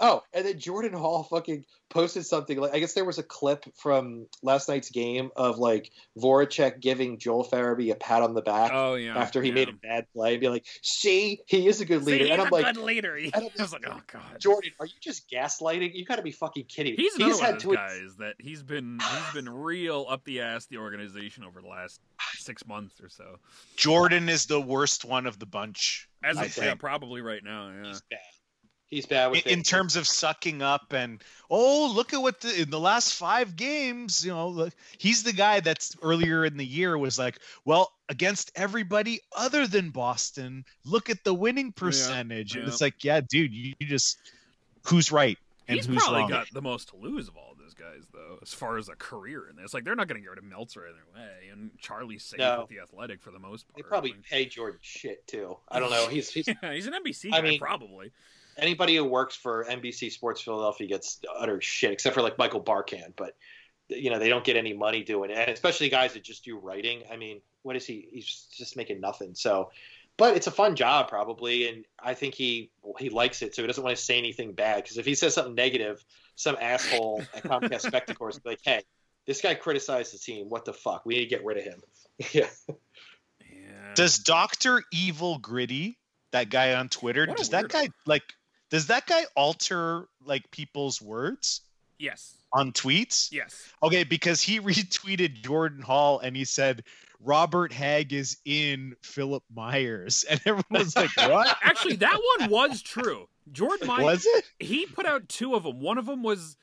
[0.00, 3.64] Oh, and then Jordan Hall fucking posted something like I guess there was a clip
[3.76, 8.70] from last night's game of like Voracek giving Joel Farabee a pat on the back
[8.72, 9.18] Oh yeah.
[9.18, 9.54] after he yeah.
[9.54, 12.32] made a bad play and be like, "See, he is a good See, leader." he's
[12.32, 13.16] and I'm a like, good leader.
[13.16, 14.22] He- I don't- I was like, oh god.
[14.40, 15.90] "Jordan, are you just gaslighting?
[15.94, 18.34] You got to be fucking kidding." me." He's another one had of those guys that
[18.38, 22.00] he's been he's been real up the ass the organization over the last
[22.36, 23.38] six months or so.
[23.76, 26.08] Jordan is the worst one of the bunch.
[26.22, 27.68] As I of yeah, probably right now.
[27.70, 27.88] Yeah.
[27.88, 28.18] He's bad.
[28.90, 32.62] He's bad with in, in terms of sucking up and oh look at what the,
[32.62, 36.66] in the last five games you know look, he's the guy that's earlier in the
[36.66, 42.64] year was like well against everybody other than boston look at the winning percentage and
[42.64, 42.68] yeah.
[42.68, 44.18] it's like yeah dude you, you just
[44.84, 47.74] who's right and He's who's probably wrong got the most to lose of all those
[47.74, 49.72] guys, though, as far as a career in this.
[49.72, 52.62] Like they're not going to get rid of Meltzer either way, and Charlie's safe No.
[52.62, 53.76] with the Athletic for the most part.
[53.76, 55.56] They probably Like, pay Jordan shit too.
[55.68, 56.08] I don't know.
[56.08, 58.10] He's, he's yeah, he's an NBC I guy, mean- probably.
[58.56, 63.12] Anybody who works for NBC Sports Philadelphia gets utter shit, except for like Michael Barkann.
[63.16, 63.34] But
[63.88, 66.58] you know they don't get any money doing it, and especially guys that just do
[66.58, 67.02] writing.
[67.10, 68.08] I mean, what is he?
[68.12, 69.34] He's just making nothing.
[69.34, 69.70] So,
[70.16, 73.66] but it's a fun job probably, and I think he he likes it, so he
[73.66, 74.82] doesn't want to say anything bad.
[74.82, 76.04] Because if he says something negative,
[76.36, 78.82] some asshole at Comcast Spectacor will be like, "Hey,
[79.26, 80.48] this guy criticized the team.
[80.48, 81.04] What the fuck?
[81.04, 81.82] We need to get rid of him."
[82.32, 82.48] yeah.
[83.40, 83.94] Yeah.
[83.94, 85.98] does dr evil gritty
[86.32, 87.72] that guy on twitter What a does that weirdo.
[87.72, 88.22] guy like
[88.70, 91.62] does that guy alter like people's words
[91.98, 92.36] yes.
[92.52, 93.72] on tweets Yes.
[93.82, 96.84] Okay, because he retweeted Jordan Hall and he said
[97.22, 102.82] Robert Hägg is in Philippe Myers, and everyone was like, "What Actually, that one was
[102.82, 103.28] true.
[103.52, 104.04] Jordan Myers.
[104.04, 105.80] was it?" he put out two of them.
[105.80, 106.56] One of them was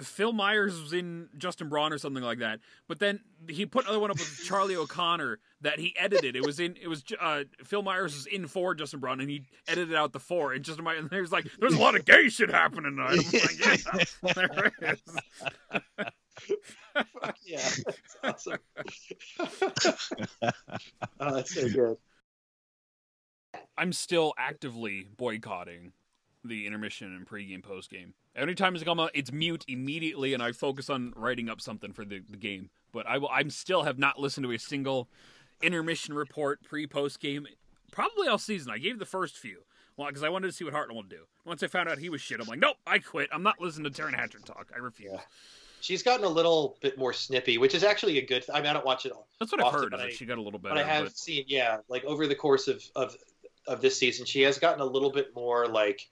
[0.00, 2.60] Phil Myers was in Justin Braun or something like that.
[2.88, 6.36] But then he put another one up with Charlie O'Connor that he edited.
[6.36, 9.44] It was in it was uh, Phil Myers was in for Justin Braun and he
[9.66, 10.52] edited out the four.
[10.52, 13.18] And Justin Myers and he was like, "There's a lot of gay shit happening tonight."
[13.18, 15.02] I'm like, yeah, there is.
[16.94, 17.70] Fuck yeah,
[18.22, 18.58] that's awesome.
[21.20, 21.96] oh, that's so good.
[23.76, 25.92] I'm still actively boycotting
[26.44, 28.12] the intermission and pregame postgame.
[28.36, 32.04] Anytime it's come out, it's mute immediately, and I focus on writing up something for
[32.04, 32.70] the, the game.
[32.92, 33.28] But I will.
[33.32, 35.08] I'm still have not listened to a single
[35.62, 37.46] intermission report pre post game.
[37.92, 38.72] probably all season.
[38.72, 39.62] I gave the first few.
[39.96, 41.24] Well, because I wanted to see what Hartnell would do.
[41.44, 43.28] Once I found out he was shit, I'm like, nope, I quit.
[43.32, 44.72] I'm not listening to Taryn Hatcher talk.
[44.74, 45.12] I refuse.
[45.12, 45.20] Yeah.
[45.80, 48.44] she's gotten a little bit more snippy, which is actually a good.
[48.52, 49.92] I mean, I don't watch it all, That's what I've heard.
[49.92, 50.74] but I- she got a little better.
[50.74, 53.16] but I have but- seen, yeah, like over the course of of
[53.68, 56.08] of this season, she has gotten a little bit more like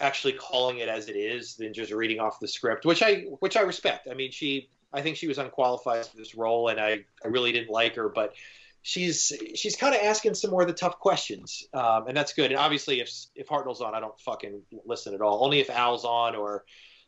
[0.00, 3.56] actually calling it as it is than just reading off the script, which I which
[3.56, 4.08] I respect.
[4.10, 7.52] I mean, she I think she was unqualified for this role, and I I really
[7.52, 8.34] didn't like her, but
[8.82, 12.50] she's she's kind of asking some more of the tough questions, um, and that's good.
[12.50, 15.44] And obviously, if if Hartnell's on, I don't fucking listen at all.
[15.44, 16.64] Only if Al's on or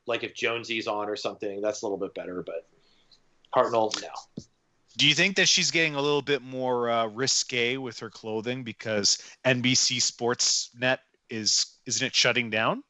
[0.07, 2.43] like if Jonesy's on or something, that's a little bit better.
[2.45, 2.67] But
[3.55, 4.45] Hartnell, no.
[4.97, 8.65] Do you think that she's getting a little bit more uh, risque with her clothing
[8.65, 10.99] because NBC Sportsnet
[11.31, 12.83] is isn't it shutting down?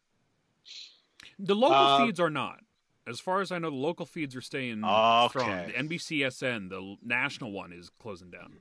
[1.39, 2.61] The local Uh, feeds are not.
[3.07, 5.29] As far as I know, the local feeds are staying Okay.
[5.31, 5.67] strong.
[5.67, 8.59] The NBCSN, the national one, is closing down.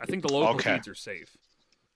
[0.00, 0.74] I think the local Okay.
[0.74, 1.36] feeds are safe,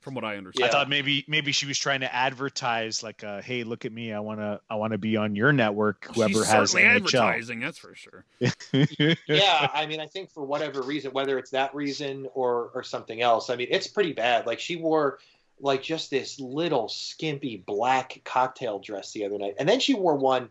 [0.00, 0.68] from what I understand.
[0.68, 4.12] I thought maybe maybe she was trying to advertise like, uh, "Hey, look at me!
[4.12, 7.22] I wanna I wanna be on your network." Whoever She's has certainly NHL.
[7.22, 8.24] advertising, that's for sure.
[9.26, 13.20] yeah, I mean, I think for whatever reason, whether it's that reason or or something
[13.22, 14.46] else, I mean, it's pretty bad.
[14.46, 15.18] Like she wore
[15.60, 20.16] like just this little skimpy black cocktail dress the other night, and then she wore
[20.16, 20.48] one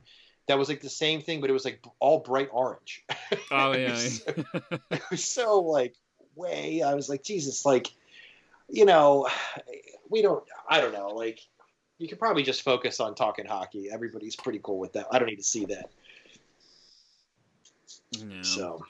[0.48, 3.06] that was like the same thing, but it was like all bright orange.
[3.52, 3.96] Oh yeah.
[3.96, 4.34] so-
[4.92, 5.96] it was so like
[6.36, 6.82] way.
[6.82, 7.88] I was like, Jesus, like
[8.70, 9.28] you know,
[10.10, 10.44] we don't.
[10.70, 11.40] I don't know, like.
[12.00, 13.90] You could probably just focus on talking hockey.
[13.92, 15.08] Everybody's pretty cool with that.
[15.12, 15.90] I don't need to see that.
[18.12, 18.42] yeah.
[18.44, 18.86] So,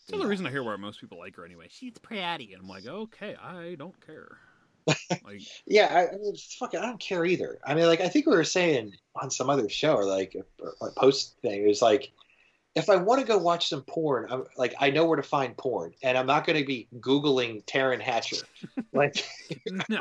[0.00, 1.66] It's the other reason I hear why most people like her anyway.
[1.68, 4.38] She's pretty, and I'm like, okay, I don't care.
[5.24, 7.58] like, Yeah, I, I mean, fuck it, I don't care either.
[7.64, 10.84] I mean, like, I think we were saying on some other show or like a,
[10.84, 12.12] a post thing, it was like,
[12.78, 15.56] if I want to go watch some porn, I'm like, I know where to find
[15.56, 18.36] porn, and I'm not going to be googling Taryn Hatcher.
[18.92, 19.24] Like,
[19.88, 20.00] no.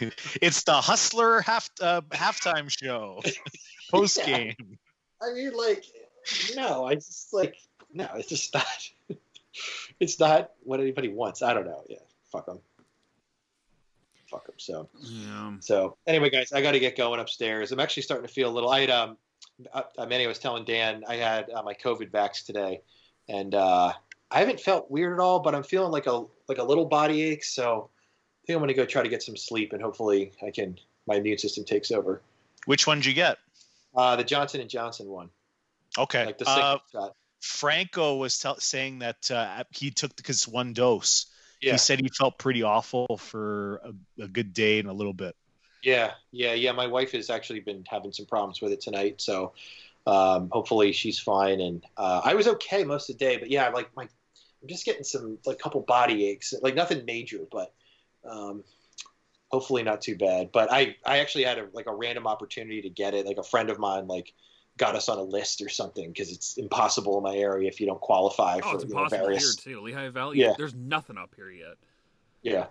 [0.42, 3.20] it's the Hustler half uh, halftime show
[3.90, 4.56] post game.
[5.22, 5.84] I mean, like,
[6.56, 7.56] no, I just like,
[7.92, 8.90] no, it's just not.
[10.00, 11.42] it's not what anybody wants.
[11.42, 11.84] I don't know.
[11.88, 11.98] Yeah,
[12.32, 12.60] fuck them.
[14.30, 14.54] Fuck them.
[14.58, 14.88] So.
[15.00, 15.54] Yeah.
[15.60, 17.72] So anyway, guys, I got to get going upstairs.
[17.72, 18.70] I'm actually starting to feel a little.
[18.70, 19.16] I had um,
[19.74, 22.82] I, I was telling Dan I had uh, my COVID vax today,
[23.28, 23.92] and uh,
[24.30, 27.22] I haven't felt weird at all, but I'm feeling like a like a little body
[27.22, 27.44] ache.
[27.44, 30.50] So I think I'm going to go try to get some sleep, and hopefully I
[30.50, 32.22] can my immune system takes over.
[32.66, 33.38] Which one did you get?
[33.96, 35.30] Uh, the Johnson and Johnson one,
[35.96, 36.26] Okay.
[36.26, 37.16] like the Uh, shot.
[37.40, 41.26] Franco was tell saying that uh, he took because one dose.
[41.60, 43.76] Yeah, He said he felt pretty awful for
[44.18, 45.36] a, a good day and a little bit.
[45.82, 46.72] yeah, yeah, yeah.
[46.72, 49.52] My wife has actually been having some problems with it tonight, so
[50.06, 51.60] um, hopefully she's fine.
[51.60, 54.84] And uh, I was okay most of the day, but yeah, like my I'm just
[54.84, 57.72] getting some like couple body aches, like nothing major, but
[58.28, 58.64] um,
[59.50, 60.50] hopefully not too bad.
[60.52, 63.26] But I I actually had a like a random opportunity to get it.
[63.26, 64.32] Like a friend of mine like
[64.78, 67.86] got us on a list or something because it's impossible in my area if you
[67.86, 69.62] don't qualify Oh, for it's you know, impossible various.
[69.62, 69.80] here too.
[69.82, 70.38] Lehigh Valley.
[70.38, 70.54] Yeah.
[70.56, 71.74] There's nothing up here yet.
[72.42, 72.66] Yeah,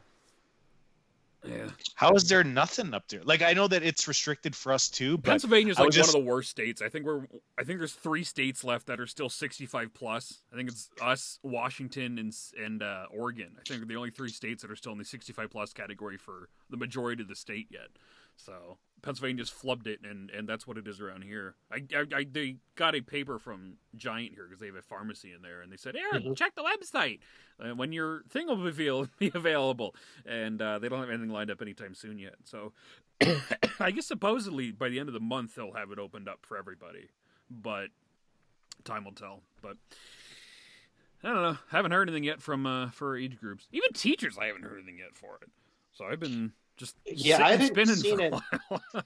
[1.45, 1.67] Yeah.
[1.95, 3.21] How is there nothing up there?
[3.23, 6.11] Like I know that it's restricted for us too, but Pennsylvania's like was one of
[6.13, 6.81] the worst states.
[6.81, 7.27] I think we're
[7.59, 10.41] I think there's three states left that are still 65 plus.
[10.51, 13.49] I think it's us, Washington, and and uh, Oregon.
[13.59, 16.17] I think we're the only three states that are still in the 65 plus category
[16.17, 17.87] for the majority of the state yet.
[18.37, 21.55] So Pennsylvania's flubbed it, and and that's what it is around here.
[21.71, 25.33] I, I, I they got a paper from Giant here because they have a pharmacy
[25.33, 26.37] in there, and they said, Aaron, Mhm.
[26.37, 27.19] check the website
[27.59, 29.95] uh, when your thing will be available,
[30.25, 32.35] and uh, they don't have anything lined up anytime soon yet.
[32.45, 32.73] So
[33.79, 36.57] I guess supposedly by the end of the month they'll have it opened up for
[36.57, 37.09] everybody,
[37.49, 37.87] but
[38.83, 39.41] time will tell.
[39.61, 39.77] But
[41.23, 41.57] I don't know.
[41.71, 43.67] Haven't heard anything yet from uh, for age groups.
[43.71, 45.49] Even teachers, I haven't heard anything yet for it.
[45.93, 48.33] So I've been just Yeah, I haven't spinning seen it.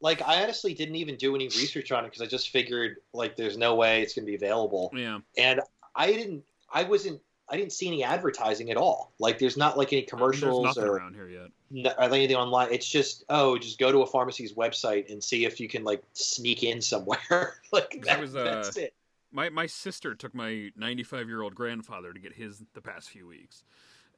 [0.00, 3.36] like I honestly didn't even do any research on it because I just figured like
[3.36, 4.92] there's no way it's going to be available.
[4.94, 5.60] yeah, and
[5.94, 6.42] I didn't.
[6.72, 7.20] I wasn't.
[7.48, 9.12] I didn't see any advertising at all.
[9.18, 11.48] Like, there's not like any commercials nothing or, around here yet.
[11.74, 12.68] n- or anything online.
[12.72, 16.02] It's just oh, just go to a pharmacy's website and see if you can like
[16.14, 17.60] sneak in somewhere.
[17.72, 18.94] like That that, was, uh, that's it.
[19.30, 23.26] My my sister took my 95 year old grandfather to get his the past few
[23.26, 23.64] weeks,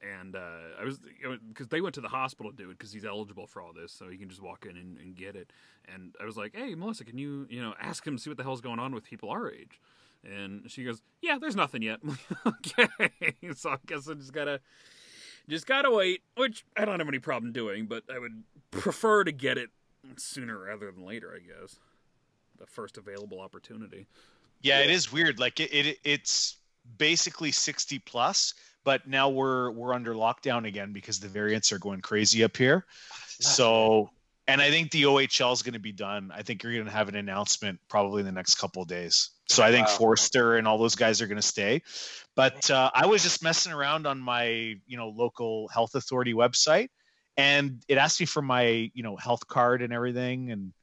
[0.01, 0.99] and uh, I was
[1.49, 3.91] because they went to the hospital to do it because he's eligible for all this,
[3.91, 5.51] so he can just walk in and, and get it.
[5.93, 8.43] And I was like, "Hey, Melissa, can you you know ask him see what the
[8.43, 9.79] hell's going on with people our age?"
[10.23, 11.99] And she goes, "Yeah, there's nothing yet."
[12.45, 13.13] Okay,
[13.55, 14.59] so I guess I just gotta
[15.47, 19.31] just gotta wait, which I don't have any problem doing, but I would prefer to
[19.31, 19.69] get it
[20.17, 21.33] sooner rather than later.
[21.35, 21.77] I guess
[22.59, 24.07] the first available opportunity.
[24.61, 25.39] yeah, it is weird.
[25.39, 26.57] Like it, it it's
[26.97, 28.53] basically 60 plus,
[28.85, 32.85] but now we're we're under lockdown again because the variants are going crazy up here.
[33.39, 34.11] So
[34.47, 36.31] and I think the OHL is going to be done.
[36.33, 39.31] I think you're going to have an announcement probably in the next couple of days.
[39.49, 39.93] So I think Wow.
[39.93, 41.81] Foerster and all those guys are going to stay.
[42.35, 44.45] But uh, I was just messing around on my
[44.85, 46.89] you know local health authority website,
[47.37, 50.73] and it asked me for my you know health card and everything, and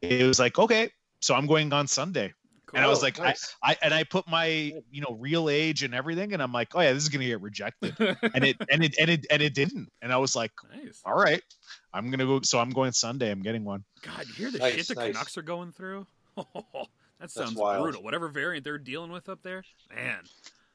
[0.00, 2.32] it was like okay, so I'm going on Sunday.
[2.74, 3.56] And I was like, nice.
[3.62, 4.46] I and I put my
[4.90, 7.40] you know real age and everything, and I'm like, oh yeah, this is gonna get
[7.40, 11.00] rejected, and it and it and it and it didn't, and I was like, nice.
[11.04, 11.42] all right,
[11.92, 12.40] I'm gonna go.
[12.42, 13.30] So I'm going Sunday.
[13.30, 13.84] I'm getting one.
[14.02, 15.12] God, you hear the Nice, shit the nice.
[15.12, 16.06] Canucks are going through?
[17.20, 18.02] that sounds brutal.
[18.02, 20.20] Whatever variant they're dealing with up there, man.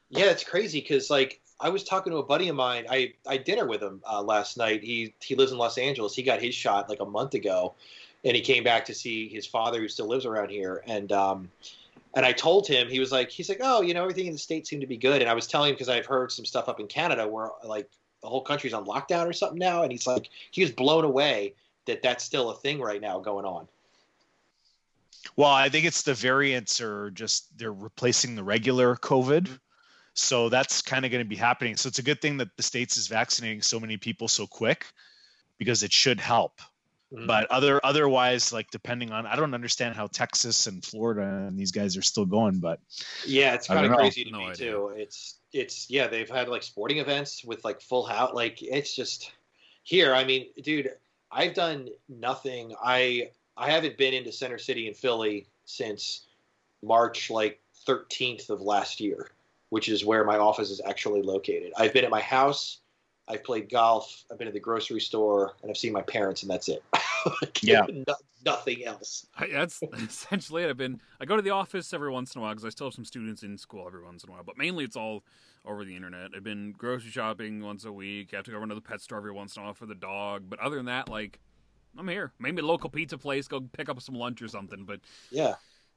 [0.10, 2.86] Yeah, it's crazy because like I was talking to a buddy of mine.
[2.90, 4.84] I I dinner with him uh, last night.
[4.84, 6.14] He he lives in Los Angeles.
[6.14, 7.76] He got his shot like a month ago,
[8.24, 10.84] and he came back to see his father who still lives around here.
[10.86, 11.52] And um,
[12.16, 14.40] and I told him he was like he's like oh you know everything in the
[14.40, 15.22] state seemed to be good.
[15.22, 17.90] And I was telling him because I've heard some stuff up in Canada where like
[18.22, 19.84] the whole country's on lockdown or something now.
[19.84, 21.54] And he's like he was blown away
[21.86, 23.68] that that's still a thing right now going on.
[25.36, 29.60] Well, I think it's the variants are just they're replacing the regular COVID.
[30.14, 31.76] So that's kind of going to be happening.
[31.76, 34.86] So it's a good thing that the states is vaccinating so many people so quick
[35.58, 36.62] because it should help.
[37.14, 37.28] Mhm.
[37.28, 41.72] But other otherwise, like depending on, I don't understand how Texas and Florida and these
[41.72, 42.60] guys are still going.
[42.60, 42.80] But
[43.26, 44.72] Yeah, it's kind of crazy to No me idea.
[44.72, 44.88] too.
[44.98, 48.34] It's it's yeah, they've had like sporting events with like full house.
[48.34, 49.32] Like it's just
[49.84, 50.14] here.
[50.14, 50.92] I mean, dude,
[51.32, 52.74] I've done nothing.
[52.84, 56.26] I I haven't been into Center City in Philly since
[56.84, 59.30] March like 13th of last year,
[59.70, 61.72] which is where my office is actually located.
[61.78, 62.80] I've been at my house.
[63.28, 64.24] I've played golf.
[64.32, 66.84] I've been at the grocery store, and I've seen my parents, and that's it.
[67.42, 67.88] Like, Yeah.
[67.90, 69.26] no- nothing else.
[69.36, 70.70] I, that's essentially it.
[70.70, 72.86] I've been I go to the office every once in a while because I still
[72.88, 75.24] have some students in school every once in a while, but mainly it's all
[75.66, 76.32] over the internet.
[76.36, 78.30] I've been grocery shopping once a week.
[78.34, 79.88] I have to go run to the pet store every once in a while for
[79.88, 81.40] the dog, but other than that, like
[81.98, 82.32] I'm here.
[82.40, 85.00] Maybe a local pizza place, go pick up some lunch or something, but
[85.32, 85.56] Yeah.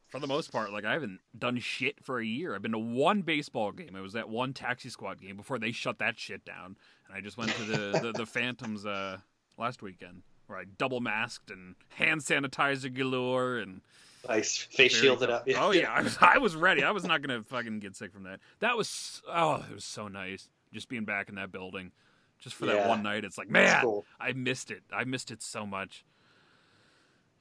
[0.09, 2.55] For the most part, like I haven't done shit for a year.
[2.55, 3.94] I've been to one baseball game.
[3.94, 6.77] It was that one taxi squad game before they shut that shit down.
[7.07, 9.18] And I just went to the the, the Phantoms uh,
[9.59, 13.83] last weekend where I double masked and hand sanitizer galore and
[14.27, 14.59] Nice.
[14.59, 15.37] Face shielded cool.
[15.37, 15.49] up.
[15.57, 16.83] Oh yeah, I was, I was ready.
[16.83, 18.40] I was not gonna fucking get sick from that.
[18.61, 21.92] That was oh, it was so nice just being back in that building.
[22.40, 24.05] Just for that one night, it's like man, cool.
[24.21, 24.83] I missed it.
[24.92, 26.05] I missed it so much.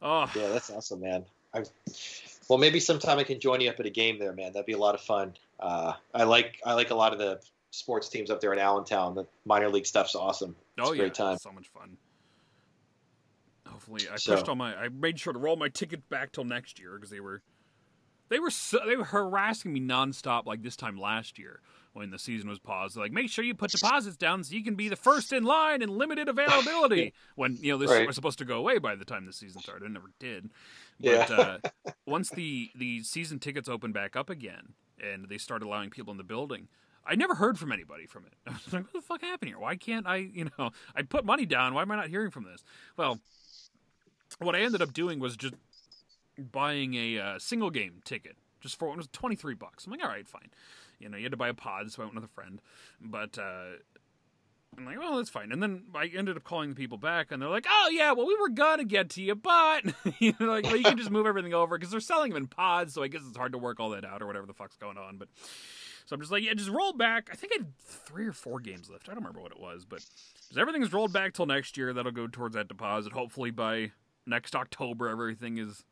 [0.02, 1.26] Oh, Yeah, that's awesome, man.
[1.58, 1.92] I,
[2.50, 4.54] well, maybe sometime I can join you up at a game there, man.
[4.54, 5.34] That'd be a lot of fun.
[5.60, 7.40] Uh, I like I like a lot of the
[7.72, 9.16] sports teams up there in Allentown.
[9.16, 10.56] The minor league stuff's awesome.
[10.78, 11.38] It's oh a yeah, great time.
[11.38, 11.98] so much fun.
[13.68, 14.76] Hopefully, I So- pushed all my.
[14.76, 17.42] I made sure to roll my ticket back till next year because they were,
[18.30, 21.60] they were so, they were harassing me nonstop like this time last year
[21.98, 22.96] when the season was paused.
[22.96, 25.44] They're like, make sure you put deposits down so you can be the first in
[25.44, 27.14] line and limited availability.
[27.36, 28.06] when you know this Right.
[28.06, 30.52] was supposed to go away by the time the season started, it never did.
[31.00, 31.26] Yeah.
[31.28, 35.90] But uh, once the the season tickets opened back up again and they started allowing
[35.90, 36.68] people in the building.
[37.10, 38.34] I never heard from anybody from it.
[38.48, 39.60] I was like, what the fuck happened here?
[39.60, 41.74] Why can't I, you know, I put money down.
[41.74, 42.64] Why am I not hearing from this?
[42.98, 43.20] Well,
[44.40, 45.56] what I ended up doing was just
[46.38, 49.86] buying a uh, single game ticket just for it was 23 bucks.
[49.86, 50.50] I'm like, all right, fine.
[51.00, 52.62] You know, you had to buy a pod, so I went with a friend.
[53.00, 53.78] But uh,
[54.78, 55.52] I'm like, well, that's fine.
[55.52, 58.28] And then I ended up calling the people back, and they're like, oh, yeah, well,
[58.28, 59.84] we were to get to you, but,
[60.20, 62.48] you know, like, well, you can just move everything over because they're selling them in
[62.48, 64.78] pods, so I guess it's hard to work all that out or whatever the fuck's
[64.78, 65.18] going on.
[65.18, 65.30] But
[66.06, 67.30] so I'm just like, yeah, just roll back.
[67.32, 69.10] I think I had three or four games left.
[69.10, 71.92] I don't remember what it was, but just everything's rolled back till next year.
[71.92, 73.14] That'll go towards that deposit.
[73.14, 73.92] Hopefully by
[74.26, 75.84] next October, everything is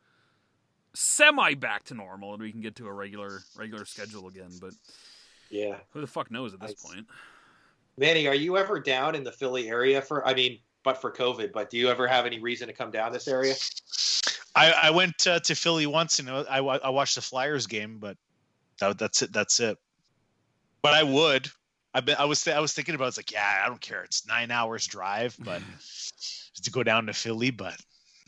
[0.96, 4.50] semi back to normal and we can get to a regular regular schedule again.
[4.60, 4.72] But
[5.50, 6.82] Yeah, who the fuck knows at this Nice.
[6.82, 7.06] point?
[7.98, 10.26] Manny, are you ever down in the Philly area for?
[10.26, 11.52] I mean, but for COVID.
[11.52, 13.54] But do you ever have any reason to come down this area?
[14.54, 18.16] I, I went uh, to Philly once and I, I watched the Flyers game, but
[18.80, 19.32] that, that's it.
[19.32, 19.76] That's it.
[20.82, 21.48] But I would.
[21.92, 22.16] I've been.
[22.18, 22.42] I was.
[22.42, 23.08] Th- I was thinking about.
[23.08, 24.02] It's like, yeah, I don't care.
[24.04, 25.62] It's nine hours drive, but
[26.62, 27.50] to go down to Philly.
[27.50, 27.76] But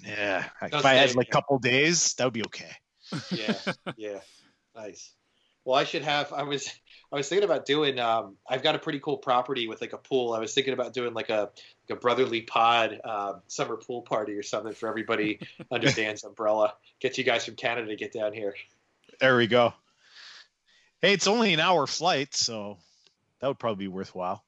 [0.05, 2.73] yeah, if I had like a couple days, that would be okay.
[3.31, 3.55] Yeah,
[3.97, 4.21] yeah,
[4.77, 5.13] nice.
[5.65, 6.33] Well, I should have.
[6.33, 6.71] I was.
[7.11, 7.99] I was thinking about doing.
[7.99, 10.35] Um, I've got a pretty cool property with like a pool.
[10.35, 11.51] I was thinking about doing like a
[11.89, 15.41] like a brotherly pod um, summer pool party or something for everybody
[15.71, 16.75] under Dan's umbrella.
[17.01, 18.55] Get you guys from Canada to get down here.
[19.21, 19.73] There we go.
[21.01, 22.79] Hey, it's only an hour flight, so
[23.41, 24.45] that would probably be worthwhile.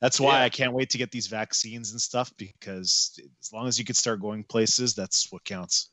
[0.00, 0.44] That's why Yeah.
[0.44, 3.94] I can't wait to get these vaccines and stuff because as long as you can
[3.94, 5.90] start going places, that's what counts.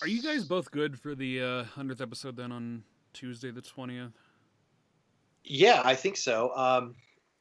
[0.00, 4.12] Are you guys both good for the hundredth episode then on Tuesday the twentieth?
[5.44, 6.52] Yeah, I think so.
[6.56, 6.94] Um,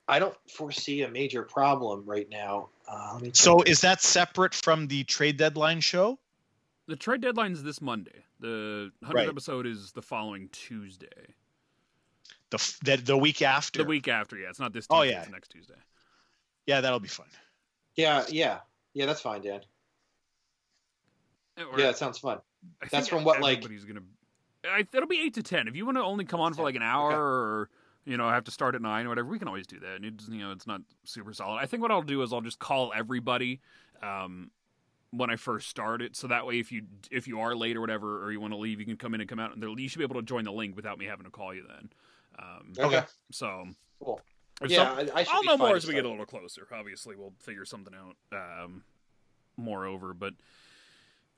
[0.08, 2.70] I don't foresee a major problem right now.
[2.88, 6.20] Uh, let me So is that separate from the trade deadline show?
[6.88, 8.26] The trade deadline is this Monday.
[8.40, 9.30] The 100th Right.
[9.30, 11.36] episode is the following Tuesday.
[12.52, 13.80] The f- the, the week after.
[13.84, 14.50] The week after, yeah.
[14.50, 15.22] It's not this Tuesday, Oh, yeah.
[15.24, 15.74] it's next Tuesday.
[16.68, 17.28] Yeah, that'll be fun.
[17.96, 18.60] yeah, yeah,
[18.94, 19.06] yeah.
[19.08, 19.62] That's fine, Dan.
[21.58, 22.40] Or- Yeah, that sounds fun.
[22.82, 24.02] I That's from what, like- everybody's gonna.
[24.64, 25.68] I, it'll be eight to ten.
[25.68, 27.18] If you want to only come on for like an hour, Okay.
[27.18, 27.70] or
[28.06, 29.96] you know, I have to start at nine or whatever, we can always do that.
[29.96, 31.58] And it's you know, it's not super solid.
[31.60, 33.60] I think what I'll do is I'll just call everybody
[34.04, 34.52] um,
[35.12, 37.82] when I first start it, so that way if you if you are late or
[37.82, 39.70] whatever, or you want to leave, you can come in and come out, and there-
[39.70, 41.90] you should be able to join the link without me having to call you then.
[42.40, 43.02] Um, Okay.
[43.32, 43.66] So
[44.04, 44.22] Cool.
[44.68, 46.68] Yeah, some- I, I I'll know more as we get a little closer.
[46.72, 48.16] Obviously, we'll figure something out
[48.64, 48.84] um,
[49.58, 50.34] moreover, but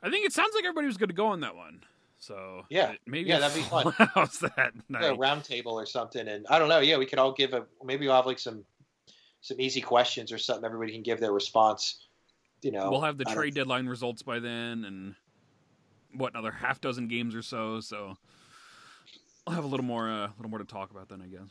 [0.02, 1.84] I think it sounds like everybody was going to go on that one.
[2.20, 2.94] So Yeah.
[3.06, 3.94] maybe Yeah, that'd be fun.
[4.14, 4.72] How's that?
[4.90, 5.18] Yeah, night?
[5.18, 6.80] round table or something, and I don't know.
[6.80, 8.66] Yeah, we could all give a maybe we'll have like some
[9.42, 10.64] some easy questions or something.
[10.66, 12.08] Everybody can give their response.
[12.62, 15.16] You know, We'll have the I trade deadline results by then, and
[16.16, 17.82] what another half dozen games or so.
[17.82, 18.16] So
[19.46, 21.50] I'll have a little more, uh, a little more to talk about then, I guess.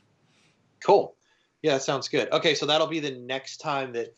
[0.85, 1.15] Cool.
[1.63, 2.31] Yeah, that sounds good.
[2.33, 4.17] Okay, so that'll be the next time that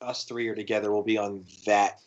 [0.00, 0.92] us three are together.
[0.92, 2.00] We'll be on that.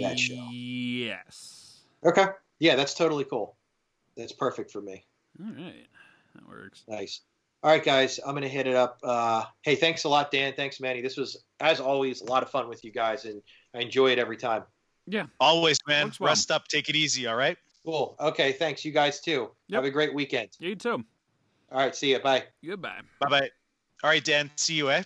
[0.00, 0.48] That show.
[0.50, 1.80] Yes.
[2.04, 2.26] Okay.
[2.58, 3.56] Yeah, that's totally cool.
[4.16, 5.04] That's perfect for me.
[5.40, 5.86] All right,
[6.34, 6.84] that works.
[6.86, 7.22] Nice.
[7.62, 8.98] All right, guys, I'm gonna hit it up.
[9.02, 10.52] Uh, hey, thanks a lot, Dan.
[10.54, 11.00] Thanks, Manny.
[11.00, 13.40] This was, as always, a lot of fun with you guys, and
[13.74, 14.64] I enjoy it every time.
[15.06, 15.26] Yeah.
[15.40, 16.12] Always, man.
[16.20, 16.28] Well.
[16.28, 16.68] Rest up.
[16.68, 17.26] Take it easy.
[17.26, 17.56] All right.
[17.84, 18.16] Cool.
[18.20, 18.84] Okay, thanks.
[18.84, 19.50] You guys too.
[19.68, 19.78] Yep.
[19.78, 20.50] Have a great weekend.
[20.58, 21.04] You too.
[21.70, 22.18] All right, see you.
[22.20, 22.44] Bye.
[22.64, 23.00] Goodbye.
[23.20, 23.50] Bye bye.
[24.04, 24.50] All right, Dan.
[24.56, 25.02] See you, eh?